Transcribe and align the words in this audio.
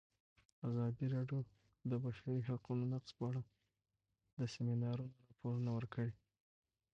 ازادي 0.67 1.05
راډیو 1.15 1.39
د 1.45 1.49
د 1.91 1.93
بشري 2.03 2.37
حقونو 2.47 2.83
نقض 2.93 3.09
په 3.17 3.23
اړه 3.29 3.41
د 4.37 4.39
سیمینارونو 4.53 5.15
راپورونه 5.27 5.69
ورکړي. 5.73 6.13